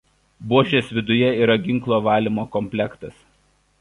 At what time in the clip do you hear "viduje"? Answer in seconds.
0.99-1.29